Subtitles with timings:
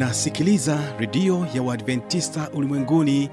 [0.00, 3.30] unasikiliza redio ya uadventista ulimwenguni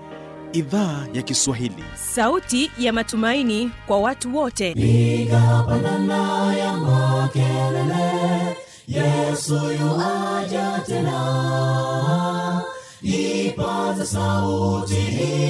[0.54, 1.84] idhaa ya kiswahili.
[1.96, 4.74] Sauti ya matumaini kwa watu wote.
[4.74, 8.58] Piga pandana ya makelele
[8.88, 12.62] yesu yuaja tena.
[13.02, 14.96] Ipaza sauti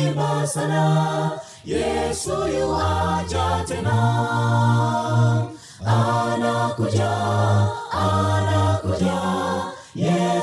[0.07, 1.31] imba sana
[1.65, 3.97] yesu yuaja tena.
[5.86, 7.11] Anakuja
[7.91, 8.66] anakuja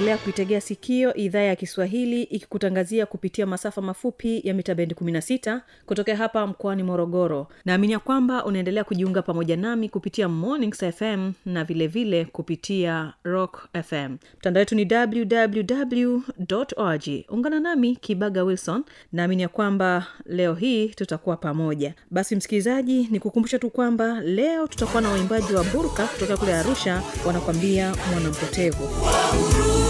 [0.00, 6.16] unaendelea kuitegea sikio idhaa ya kiswahili ikikutangazia kupitia masafa mafupi ya mita bendi 16 kutokea
[6.16, 7.46] hapa mkoani morogoro.
[7.64, 13.68] Naamini ya kwamba unaendelea kujiunga pamoja nami kupitia mornings fm na vilevile vile kupitia rock
[13.86, 16.20] fm mtandao wetu ni www
[17.28, 18.84] ungana nami kibaga wilson.
[19.12, 21.94] Naamini ya kwamba leo hii tutakuwa pamoja.
[22.10, 27.02] Basi msikilizaji ni kukumbusha tu kwamba leo tutakuwa na waimbaji wa burka kutoka kule arusha
[27.26, 28.88] wanakwambia mwanampotevu
[29.40, 29.89] nitasafiri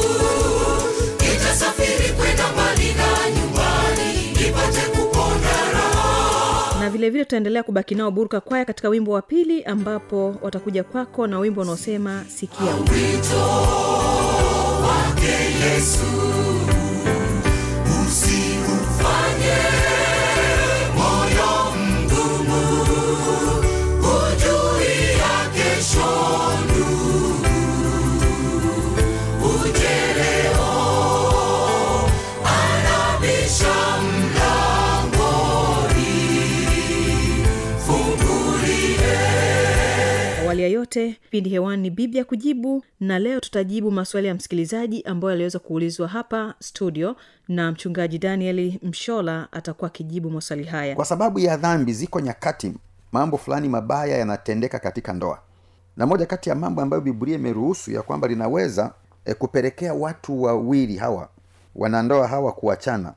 [6.91, 11.27] raha vile vilevile tutaendelea kubaki nao burka kwaya katika wimbo wa pili ambapo watakuja kwako
[11.27, 13.41] na wimbo unaosema sikia wito
[14.83, 15.33] wake
[15.65, 16.05] yesu
[40.97, 46.09] yote pindi hewani ni biblia kujibu na leo tutajibu maswali ya msikilizaji ambayo yaliweza kuulizwa
[46.09, 47.17] hapa studio
[47.49, 50.95] na mchungaji danieli mshola atakuwa akijibu maswali haya.
[50.97, 52.73] Kwa sababu ya dhambi ziko nyakati
[53.12, 55.39] mambo fulani mabaya yanatendeka katika ndoa.
[55.97, 58.93] Na moja kati ya mambo ambayo biblia imeruhusu ya kwamba linaweza
[59.25, 61.29] e, kupelekea watu wawili hawa
[61.75, 63.15] wanandoa hawa kuachana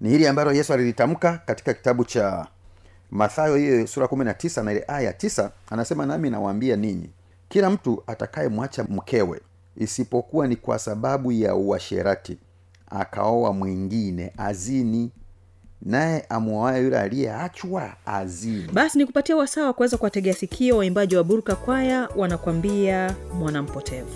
[0.00, 2.46] ni hili ambalo yesu alilitamka katika kitabu cha
[3.10, 7.10] mathayo hiyo sura kumi na tisa na ile aya ya tisa anasema nami nawaambia ninyi
[7.48, 9.40] kila mtu atakayemwacha mkewe
[9.76, 12.38] isipokuwa ni kwa sababu ya uasherati
[12.90, 15.10] akaoa mwingine azini
[15.82, 18.68] naye amwoaye yule aliyeachwa azini.
[18.72, 24.10] Basi ni kupatia wasaa wa kuweza kuwategea sikio waimbaji wa burka kwaya wanakwambia mwanampotevu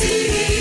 [0.00, 0.59] see.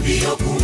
[0.00, 0.59] àbí òkun.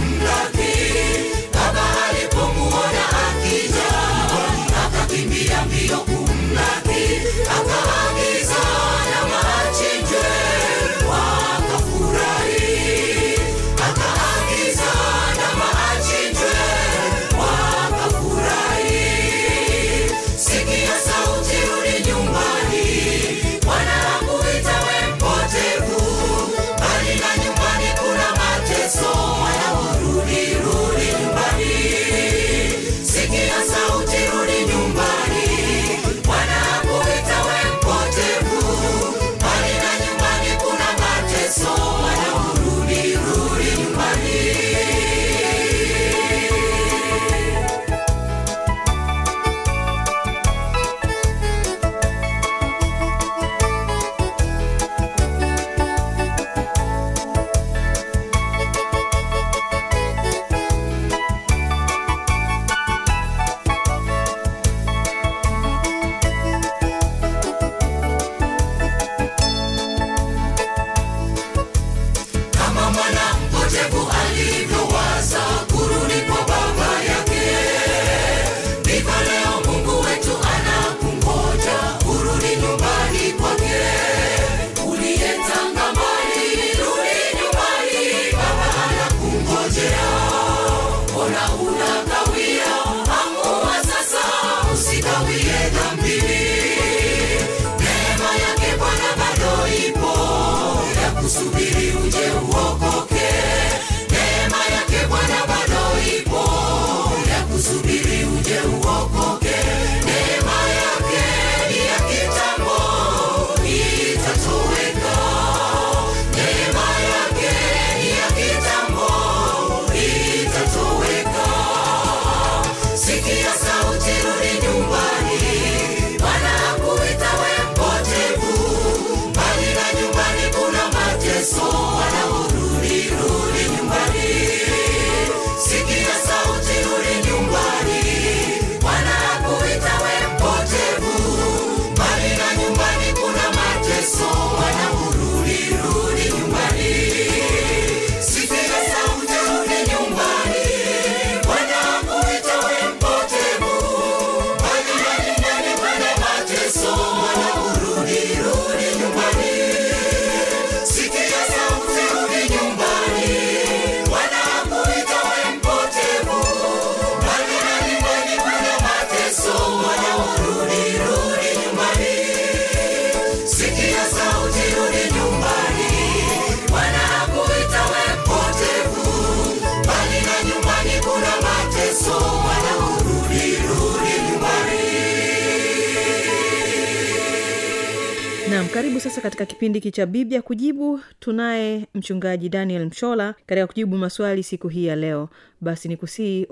[188.76, 191.00] Karibu sasa katika kipindi hiki cha biblia kujibu.
[191.20, 195.28] Tunaye mchungaji daniel mshola katika kujibu maswali siku hii ya leo.
[195.60, 196.46] Basi ni kusii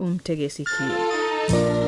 [0.50, 1.83] sikio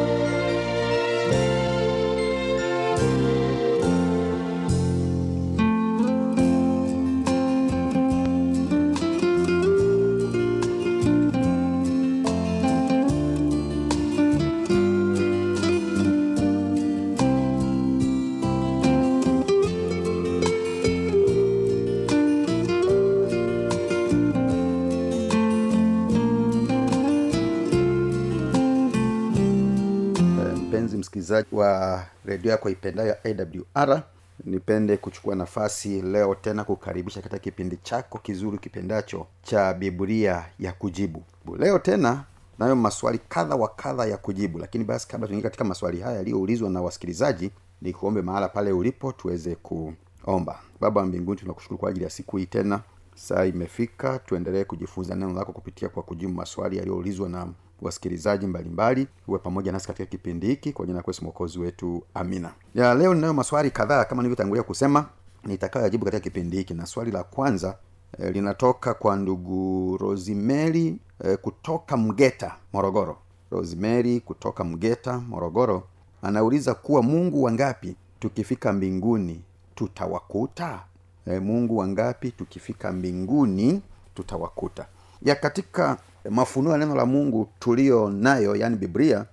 [31.26, 34.02] msikilizaji wa redio yako ipendayo awr
[34.44, 41.22] nipende kuchukua nafasi leo tena kukaribisha katika kipindi chako kizuri kipendacho cha biblia ya kujibu.
[41.58, 42.24] Leo tena
[42.58, 46.70] nayo maswali kadha wa kadha ya kujibu lakini basi kabla tuingie katika maswali haya yaliyoulizwa
[46.70, 47.50] na wasikilizaji
[47.82, 50.58] ni kuombe mahala pale ulipo tuweze kuomba.
[50.80, 52.80] Baba wa mbinguni tunakushukuru kwa ajili ya siku hii tena.
[53.14, 57.48] Saa imefika tuendelee kujifunza neno lako kupitia kwa kujibu maswali yaliyoulizwa na
[57.82, 60.72] wasikilizaji mbalimbali uwe pamoja nasi katika kipindi hiki.
[60.72, 62.52] Kwa jina la mwokozi wetu amina.
[62.74, 65.06] Ya leo ninayo maswali kadhaa kama nilivyotangulia kusema
[65.44, 66.74] nitakayoyajibu katika kipindi hiki.
[66.74, 67.76] Na swali la kwanza
[68.18, 73.18] eh, linatoka kwa ndugu rosimeri eh, kutoka mgeta morogoro.
[73.50, 75.82] Rosimeri kutoka mgeta morogoro
[76.22, 79.42] anauliza kuwa mungu wangapi tukifika mbinguni
[79.74, 80.80] tutawakuta?
[81.26, 83.82] E, mungu wangapi tukifika mbinguni
[84.14, 84.86] tutawakuta?
[85.22, 85.96] Ya katika
[86.30, 89.24] mafunuo ya neno la mungu tulio nayo yani biblia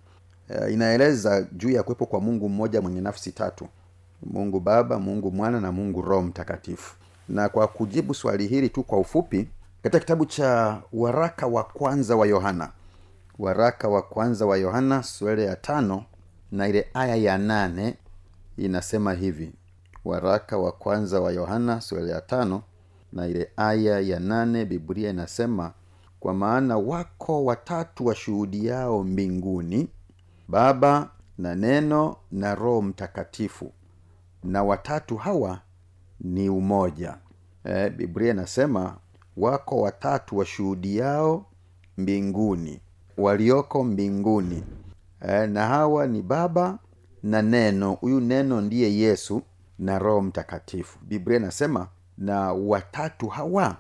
[0.50, 3.68] uh, inaeleza juu ya kuwepo kwa mungu mmoja mwenye nafsi tatu.
[4.26, 6.96] Mungu baba mungu mwana na mungu roho mtakatifu.
[7.30, 9.48] Na kwa kujibu swali hili tu kwa ufupi
[9.84, 12.70] katika kitabu cha waraka wa kwanza wa yohana
[13.40, 16.04] waraka wa kwanza wa yohana sura ya tano
[16.52, 17.96] na ile aya ya nane
[18.58, 19.52] inasema hivi.
[20.06, 22.62] Waraka wa kwanza wa yohana sura ya tano
[23.14, 25.72] na ile aya ya nane biblia inasema
[26.24, 29.88] kwa maana wako watatu washuhudiao mbinguni
[30.48, 33.72] baba na neno na roho mtakatifu.
[34.44, 35.60] Na watatu hawa
[36.20, 37.18] ni umoja.
[37.64, 38.98] E, biblia inasema
[39.38, 41.46] wako watatu washuhudiao
[41.98, 42.80] mbinguni
[43.18, 44.64] walioko mbinguni.
[45.22, 46.80] E, na hawa ni baba
[47.24, 47.92] na neno.
[47.94, 49.42] Huyu neno ndiye yesu
[49.80, 51.00] na roho mtakatifu.
[51.02, 51.88] Biblia inasema
[52.18, 53.78] na watatu hawa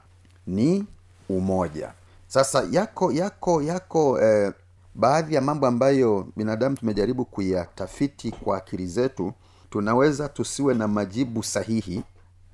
[0.47, 0.85] ni
[1.29, 1.93] umoja
[2.33, 4.53] sasa yako yako yako eh,
[4.95, 9.33] baadhi ya mambo ambayo binadamu tumejaribu kuyatafiti kwa akili zetu
[9.69, 12.03] tunaweza tusiwe na majibu sahihi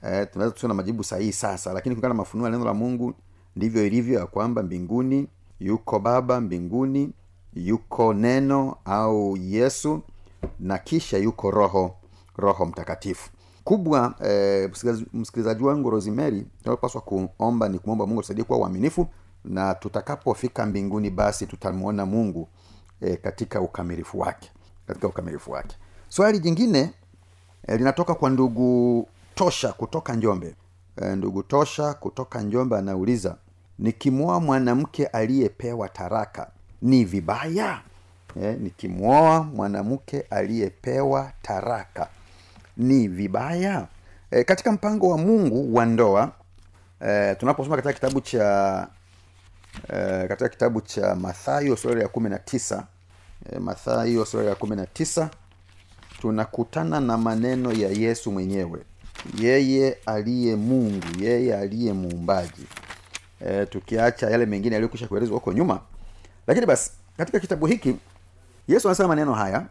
[0.03, 3.13] eh, tunaweza tusiwe na majibu sahihi sasa lakini kulingana na mafunuo ya neno la mungu
[3.55, 5.27] ndivyo ilivyo ya kwamba mbinguni
[5.59, 7.13] yuko baba mbinguni
[7.53, 10.01] yuko neno au yesu
[10.59, 11.95] na kisha yuko roho
[12.37, 13.29] roho mtakatifu.
[13.63, 14.69] Kubwa eh,
[15.13, 19.07] msikilizaji- wangu rosemary tunapaswa kuomba ni kumwomba mungu tusaidie kuwa uaminifu
[19.45, 22.47] na tutakapofika mbinguni basi tutamwona mungu
[23.01, 24.51] e, katika ukamilifu wake
[24.87, 25.75] katika ukamilifu wake.
[26.09, 26.91] Swali jingine
[27.67, 30.55] e, linatoka kwa ndugu tosha kutoka njombe.
[31.01, 33.35] E, ndugu tosha kutoka njombe anauliza
[33.79, 36.47] nikimwoa mwanamke aliyepewa taraka
[36.81, 37.81] ni vibaya?
[38.41, 42.07] E, nikimwoa mwanamke aliyepewa taraka
[42.77, 43.87] ni vibaya?
[44.31, 46.31] E, katika mpango wa mungu wa ndoa
[47.07, 48.87] e, tunaposoma katika kitabu cha
[49.93, 52.87] e, katika kitabu cha mathayo sura ya kumi na tisa
[53.53, 55.29] e, mathayo sura ya kumi na tisa
[56.21, 58.79] tunakutana na maneno ya yesu mwenyewe.
[59.39, 62.67] Yeye aliye mungu yeye aliye muumbaji.
[63.45, 65.79] E, tukiacha yale mengine yaliyokwisha kuelezwa huko nyuma.
[66.47, 67.95] Lakini basi katika kitabu hiki
[68.67, 69.65] yesu anasema maneno haya.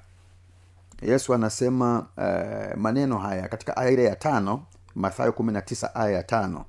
[1.02, 4.62] Yesu anasema uh, maneno haya katika aya ile ya tano
[4.94, 6.64] mathayo kumi na tisa aya ya tano.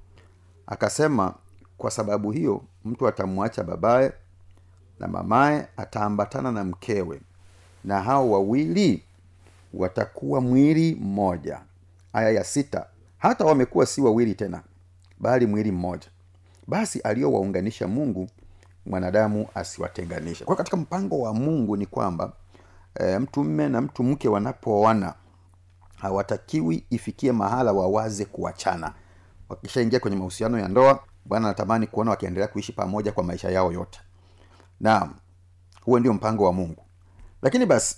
[0.68, 1.34] Akasema
[1.78, 4.12] kwa sababu hiyo mtu atamwacha babaye
[5.00, 7.22] na mamaye ataambatana na mkewe.
[7.84, 9.04] Na hao wawili
[9.74, 11.62] watakuwa mwili mmoja.
[12.14, 12.86] Aya ya sita
[13.18, 14.62] hata wamekuwa si wawili tena
[15.20, 16.08] bali mwili mmoja.
[16.68, 18.30] Basi aliyowaunganisha mungu
[18.86, 20.46] mwanadamu asiwatenganishe.
[20.46, 22.34] Kwa katika mpango wa mungu ni kwamba
[22.96, 25.14] e, mtu mme na mtu mke wanapooana
[25.96, 28.94] hawatakiwi ifikie mahala wawaze kuachana.
[29.50, 34.00] Wakishaingia kwenye mahusiano ya ndoa bwana anatamani kuona wakiendelea kuishi pamoja kwa maisha yao yote.
[34.80, 35.10] Na
[35.86, 36.84] huo ndio mpango wa mungu.
[37.42, 37.96] Lakini basi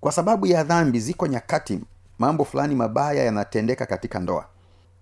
[0.00, 1.80] kwa sababu ya dhambi ziko nyakati
[2.18, 4.46] mambo fulani mabaya yanatendeka katika ndoa.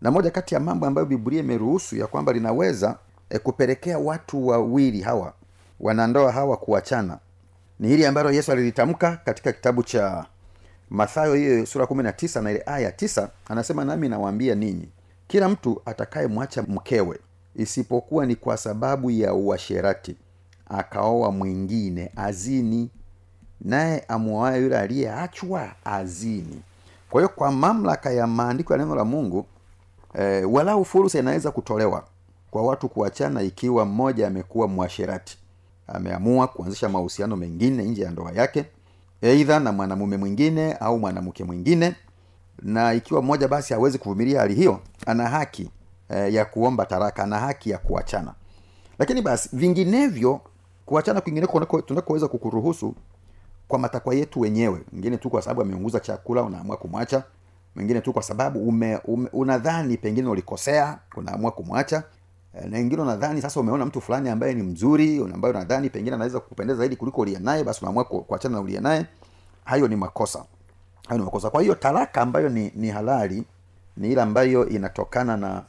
[0.00, 2.98] Na moja kati ya mambo ambayo biblia imeruhusu ya kwamba linaweza
[3.30, 5.32] e, kupelekea watu wawili hawa
[5.80, 7.18] wanandoa hawa kuachana
[7.78, 10.26] ni hili ambalo yesu alilitamka katika kitabu cha
[10.90, 14.88] mathayo hiyo sura kumi na tisa na ile aya ya tisa anasema nami nawaambia ninyi
[15.30, 17.18] kila mtu atakayemwacha mkewe
[17.56, 20.16] isipokuwa ni kwa sababu ya uasherati
[20.68, 22.90] akaoa mwingine azini
[23.60, 26.62] naye amwoaye yule aliyeachwa azini.
[27.10, 29.46] Kwa hiyo kwa mamlaka ya maandiko ya neno la mungu
[30.14, 32.04] e, walau fursa inaweza kutolewa
[32.50, 35.38] kwa watu kuachana ikiwa mmoja amekuwa mwasherati.
[35.88, 38.64] Ameamua kuanzisha mahusiano mengine nje ya ndoa yake
[39.22, 41.94] eidha na mwanamume mwingine au mwanamke mwingine
[42.62, 45.70] na ikiwa mmoja basi hawezi kuvumilia hali hiyo ana haki
[46.08, 48.34] eh, ya kuomba taraka ana haki ya kuachana.
[48.98, 50.40] Lakini basi vinginevyo
[50.86, 52.94] kuachana kwingineko tunakoweza kukuruhusu
[53.68, 54.80] kwa matakwa yetu wenyewe.
[54.92, 57.22] Mwingine tu kwa sababu ameunguza chakula unaamua kumwacha.
[57.76, 62.02] Mwingine tu kwa sababu ume, ume, unadhani pengine ulikosea unaamua kumwacha.
[62.54, 66.40] Eh, na wengine unadhani sasa umeona mtu fulani ambaye ni mzuri ambaye unadhani pengine anaweza
[66.40, 69.06] kukupendeza zaidi kuliko uliye naye basi unaamua kuachana na uliye naye.
[69.64, 70.44] Hayo ni makosa
[71.18, 71.50] makosa.
[71.50, 73.44] Kwa hiyo talaka ambayo ni, ni halali
[73.96, 75.62] ni ile ambayo inatokana na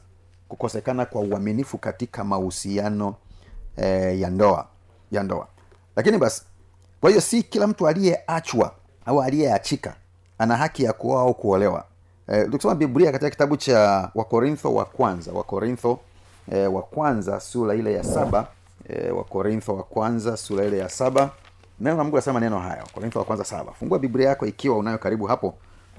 [0.48, 3.14] kukosekana kwa uaminifu katika mahusiano
[3.76, 4.66] eh, ya ndoa
[5.10, 5.46] ya ndoa.
[5.96, 6.42] Lakini basi
[7.00, 8.74] kwa hiyo si kila mtu aliyeachwa
[9.06, 9.94] au aliyeachika
[10.38, 11.84] ana haki ya kuoa au kuolewa.
[12.28, 15.98] Eh, tukisoma biblia katika kitabu cha wakorintho wa kwanza wakorintho
[16.52, 18.46] eh, wa kwanza sura ile ya saba
[18.88, 21.30] eh, wakorintho wa kwanza sura ile ya saba
[21.82, 23.72] neno la mungu nasema maneno haya wakorintho wa kwanza saba.
[23.72, 25.54] Fungua biblia yako ikiwa unayo karibu hapo.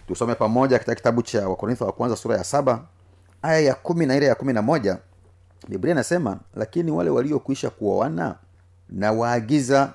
[0.08, 2.84] Tusome pamoja katika kitabu cha wakorintho wa kwanza sura ya saba
[3.42, 4.98] aya ya kumi na ile ya kumi na moja.
[5.68, 8.36] Biblia inasema lakini wale waliokwisha kuoana
[8.90, 9.94] na waagiza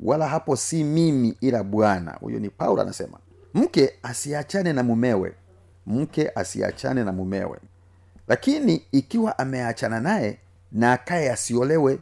[0.00, 2.12] wala hapo si mimi ila bwana.
[2.20, 3.18] Huyo ni paulo anasema
[3.54, 5.32] mke asiachane na mumewe
[5.86, 7.58] mke asiachane na mumewe.
[8.28, 10.38] Lakini ikiwa ameachana naye
[10.72, 11.98] na akaye asiolewe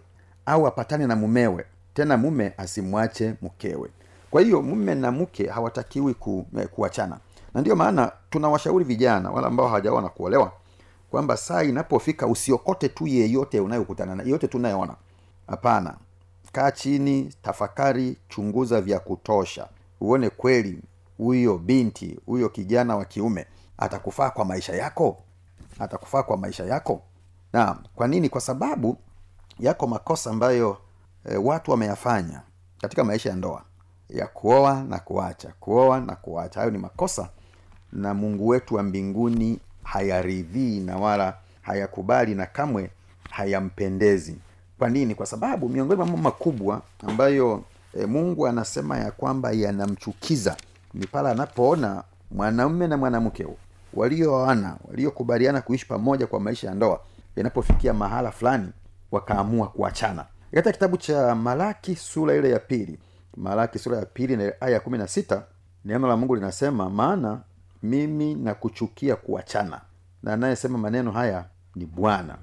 [0.46, 1.64] au apatane na mumewe
[1.94, 3.90] tena mume asimwache mkewe.
[4.30, 7.18] Kwa hiyo mume na mke hawatakiwi ku, eh, kuachana.
[7.54, 10.52] Na ndio maana tunawashauri vijana wale ambao hawajaona kuolewa
[11.10, 14.94] kwamba saa inapofika usiokote tu yeyote unayokutana na yeyote tunayoona
[15.46, 15.94] hapana.
[16.52, 19.68] Kaa chini tafakari chunguza vya kutosha.
[20.00, 20.82] Uone kweli
[21.18, 23.46] huyo binti huyo kijana wa kiume
[23.78, 25.18] atakufaa kwa maisha yako?
[25.78, 27.02] Atakufaa kwa maisha yako?
[27.52, 28.28] Na kwa nini?
[28.28, 28.96] Kwa sababu
[29.60, 30.76] yako makosa ambayo
[31.30, 32.40] e, watu wameyafanya
[32.80, 33.62] katika maisha ya ndoa
[34.08, 36.60] ya kuoa na kuacha kuoa na kuacha.
[36.60, 37.28] Hayo ni makosa
[37.92, 42.90] na mungu wetu wa mbinguni hayaridhii na wala hayakubali na kamwe
[43.30, 44.36] hayampendezi.
[44.78, 45.14] Kwa nini?
[45.14, 47.62] Kwa sababu miongoni mwa mambo makubwa ambayo
[48.00, 50.56] e, mungu anasema ya kwamba yanamchukiza
[50.94, 53.46] ni pale anapoona mwanaume na mwanamke
[53.94, 57.00] walioana waliokubaliana kuishi pamoja kwa maisha ya ndoa
[57.36, 58.68] yanapofikia mahala fulani
[59.12, 60.24] wakaamua kuachana
[60.54, 62.98] katika kitabu cha malaki sura ile ya pili
[63.36, 65.42] malaki sura ya pili na aya ya kumi na sita
[65.84, 67.40] neno la mungu linasema maana
[67.82, 69.80] mimi nakuchukia kuachana.
[70.22, 71.44] Na anayesema maneno haya
[71.74, 72.38] ni bwana.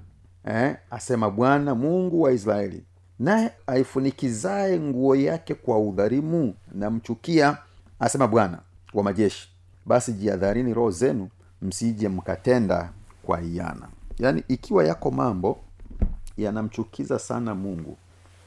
[0.45, 2.83] Eh, asema bwana mungu wa israeli
[3.19, 7.57] naye aifunikizaye nguo yake kwa udharimu namchukia
[7.99, 8.59] asema bwana
[8.93, 9.49] wa majeshi
[9.85, 11.29] basi jiadharini roho zenu
[11.61, 12.89] msije mkatenda
[13.23, 13.87] kwa hiana.
[14.19, 15.59] Yaani ikiwa yako mambo
[16.37, 17.97] yanamchukiza sana mungu.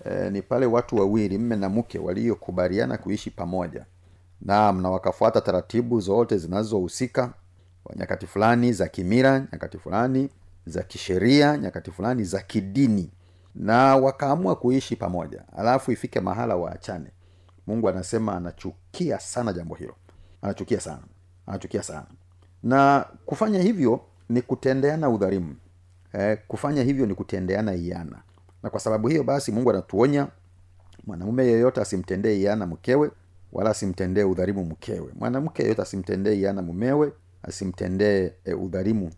[0.05, 3.85] E, ni pale watu wawili mme na mke waliokubaliana kuishi pamoja.
[4.41, 7.33] Naam na wakafuata taratibu zote zinazohusika
[7.97, 10.29] nyakati fulani za kimira nyakati fulani
[10.67, 13.11] za kisheria nyakati fulani za kidini.
[13.55, 15.43] Na wakaamua kuishi pamoja.
[15.57, 17.11] Alafu ifike mahala waachane.
[17.67, 19.95] Mungu anasema anachukia sana jambo hilo.
[20.43, 21.03] Anachukia sana.
[21.47, 22.07] Anachukia sana.
[22.63, 25.57] Na kufanya hivyo ni kutendeana udhalimu
[26.19, 28.23] eh, kufanya hivyo ni kutendeana iana.
[28.63, 30.27] Na kwa sababu hiyo basi mungu anatuonya
[31.07, 33.11] mwanamume yeyote asimtendee iana mkewe
[33.53, 35.09] wala asimtendee udharimu mkewe.
[35.19, 39.11] Mwanamke yeyote asimtendee iana mumewe asimtendee e, udharimu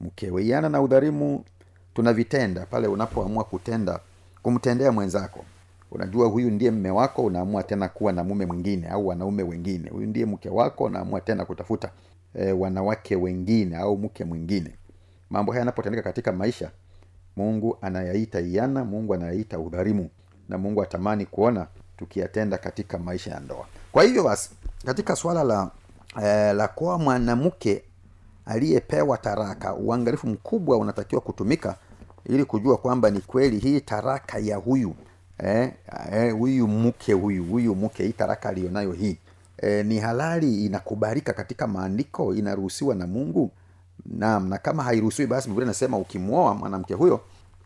[0.00, 0.44] mkewe.
[0.44, 1.44] Iana na udharimu
[1.94, 4.00] tunavitenda pale unapoamua kutenda
[4.42, 5.44] kumtendea mwenzako.
[5.90, 9.90] Unajua huyu ndiye mme wako unaamua tena kuwa na mume mwingine au wanaume wengine.
[9.90, 11.90] Huyu ndiye mke wako unaamua tena kutafuta
[12.34, 14.70] e, wanawake wengine au mke mwingine
[15.30, 16.70] mambo haya yanapotendeka katika maisha
[17.36, 20.10] mungu anayaita iana mungu anayaita udhalimu
[20.48, 21.66] na mungu atamani kuona
[21.96, 23.66] tukiyatenda katika maisha ya ndoa.
[23.92, 24.50] Kwa hivyo basi
[24.86, 25.70] katika swala la
[26.22, 27.82] eh, la kuwa mwanamke
[28.46, 31.76] aliyepewa taraka uangalifu mkubwa unatakiwa kutumika
[32.26, 34.94] ili kujua kwamba ni kweli hii taraka ya huyu
[35.38, 35.72] eh,
[36.12, 39.18] eh, huyu mke huyu huyu mke hii taraka aliyonayo hii
[39.58, 43.50] eh, ni halali inakubalika katika maandiko inaruhusiwa na mungu
[44.06, 47.20] naam na kama hairuhusiwi basi biblia inasema ukimwoa mwanamke huyo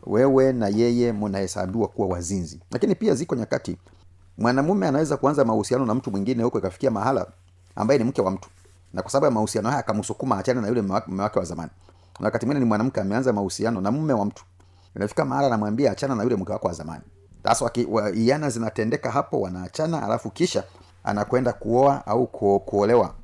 [0.07, 2.61] wewe na yeye mnahesabiwa kuwa wazinzi.
[2.71, 3.77] Lakini pia ziko nyakati
[4.39, 7.27] mwanamume anaweza kuanza mahusiano na mtu mwingine huko ikafikia mahala
[7.77, 8.49] ambaye ni mke wa mtu.
[8.93, 11.71] Na kwa sababu ya mahusiano haya akamsukuma achane na yule mume wake wa zamani.
[12.21, 14.45] Na wakati mwingine ni mwanamke ameanza mahusiano na mume wa mtu.
[14.97, 17.03] Inafika mahala anamwambia achana na yule mke wako wa zamani.
[17.45, 17.71] Sasa
[18.15, 20.65] iana zinatendeka hapo wanaachana alafu kisha
[21.05, 23.15] anakwenda kuoa au ku, kuolewa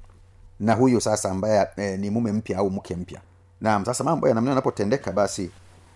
[0.60, 3.20] na huyu sasa ambaye e, ni mume mpya au mke mpya.
[3.60, 5.50] Naam sasa mambo ya namna yanapotendeka basi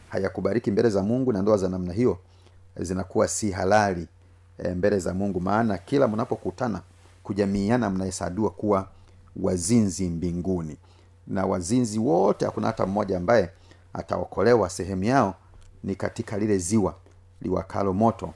[0.09, 2.19] hayakubariki mbele za mungu na ndoa za namna hiyo
[2.77, 4.09] zinakuwa si halali
[4.59, 5.41] e, mbele za mungu.
[5.41, 6.81] Maana kila mnapokutana
[7.23, 8.89] kujamiiana mnahesabiwa kuwa
[9.37, 10.77] wazinzi mbinguni.
[11.27, 13.51] Na wazinzi wote hakuna hata mmoja ambaye
[13.93, 14.71] ataokolewa.
[14.71, 15.35] Sehemu yao
[15.85, 16.95] ni katika lile ziwa
[17.43, 18.35] liwakalo moto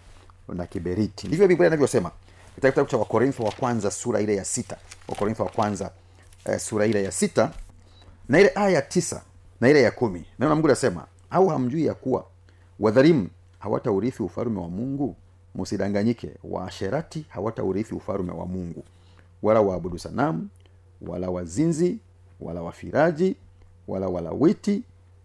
[0.48, 1.26] na kiberiti.
[1.26, 2.10] Ndivyo biblia inavyosema.
[2.54, 4.76] Kitabu cha wakorintho wa kwanza sura ile ya sita.
[5.08, 5.90] Wakorintho wa kwanza
[6.48, 7.50] eh, sura ile ya sita
[8.28, 9.22] na ile aya ya tisa
[9.60, 10.24] na ile ya kumi.
[10.38, 12.24] Neno la mungu linasema au hamjui ya kuwa
[12.80, 15.16] wadhalimu hawataurithi ufalume wa mungu?
[15.54, 18.84] Msidanganyike waasherati hawataurithi ufalume wa mungu.
[19.42, 20.48] Wala waabudu sanamu
[21.00, 21.98] wala wazinzi
[22.40, 23.36] wala wafiraji
[23.88, 24.82] wala walawiti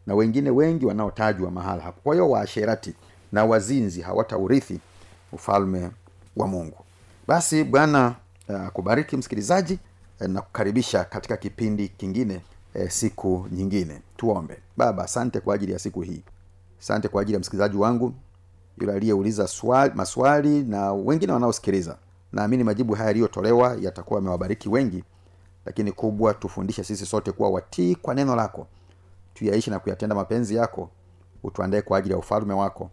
[0.07, 2.01] na wengine wengi wanaotajwa mahala hapo.
[2.03, 2.93] Kwa hiyo waasherati
[3.31, 4.79] na wazinzi hawataurithi
[5.31, 5.89] ufalme
[6.37, 6.77] wa mungu.
[7.27, 8.15] Basi bwana
[8.47, 9.79] akubariki uh, msikilizaji
[10.27, 12.41] na kukaribisha katika kipindi kingine
[12.75, 14.01] uh, siku nyingine.
[14.17, 14.57] Tuombe.
[14.77, 16.23] Baba asante kwa ajili ya siku hii.
[16.81, 18.13] Asante kwa ajili ya msikilizaji wangu
[18.77, 19.49] yule aliyeuliza
[19.95, 21.97] maswali na wengine wanaosikiliza.
[22.31, 25.03] Naamini majibu haya yaliyotolewa yatakuwa yamewabariki wengi
[25.65, 28.67] lakini kubwa tufundishe sisi sote kuwa watii kwa neno lako.
[29.33, 30.89] Tuyaishi na kuyatenda mapenzi yako.
[31.43, 32.89] Utuandae kwa ajili ya ufalme wako.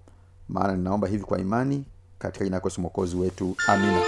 [0.49, 1.85] Maana ninaomba hivi kwa imani
[2.19, 3.57] katika jina la mwokozi wetu.
[3.69, 4.01] Amina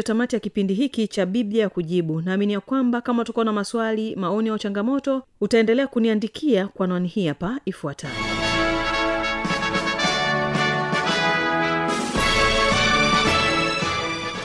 [0.00, 2.20] ndio tamati ya kipindi hiki cha biblia ya kujibu.
[2.20, 7.26] Naamini ya kwamba kama utakuwa na maswali maoni au changamoto utaendelea kuniandikia kwa anwani hii
[7.26, 8.14] hapa ifuatayo.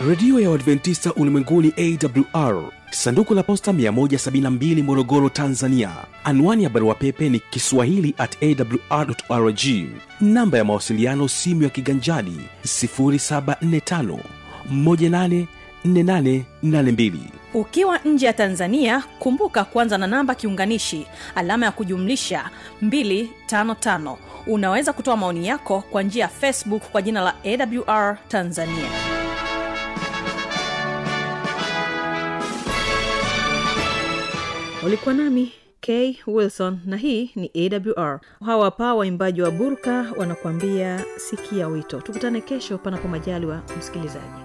[0.07, 5.91] Redio ya uadventista ulimwenguni awr sanduku la posta 172 morogoro tanzania.
[6.23, 8.37] Anwani ya barua pepe ni kiswahili at
[9.29, 9.59] awrrg
[10.21, 14.19] namba ya mawasiliano simu ya kiganjadi 745
[14.73, 17.13] 184882
[17.53, 22.49] ukiwa nje ya tanzania kumbuka kuanza na namba kiunganishi alama ya kujumlisha
[22.83, 24.15] 255
[24.47, 28.89] unaweza kutoa maoni yako kwa njia ya facebook kwa jina la awr tanzania.
[34.85, 35.51] Ulikuwa nami
[35.81, 42.01] k wilson na hii ni awr hawa hapa waimbaji wa burka wanakuambia sikia wito.
[42.01, 44.44] Tukutane kesho panapo majali wa msikilizaji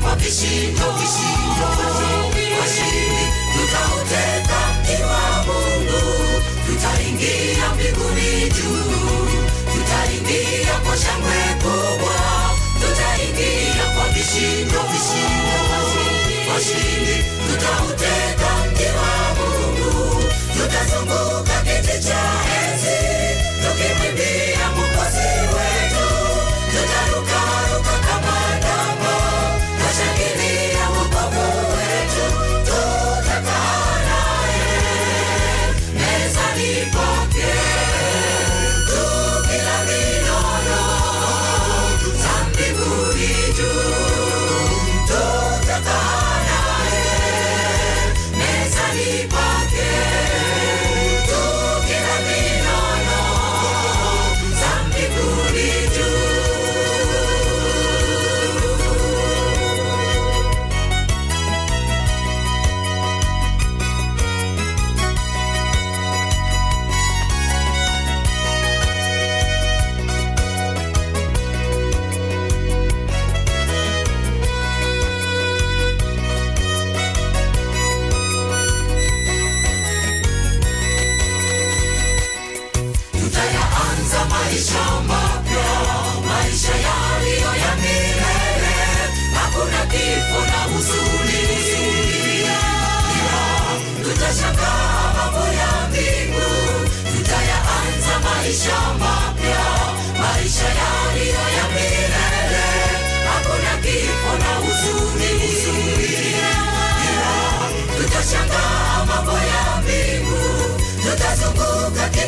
[0.00, 1.68] tutawapa vishindo, vishindo,
[2.60, 6.02] washindi tutauteka mlima Mungu,
[6.66, 8.84] tutaingia mbinguni juu,
[9.72, 11.79] tutaingia kwa shangwe kuu.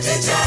[0.05, 0.42] Let the